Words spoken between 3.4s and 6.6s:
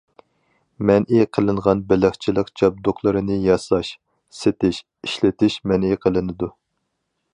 ياساش، سېتىش، ئىشلىتىش مەنئى قىلىنىدۇ.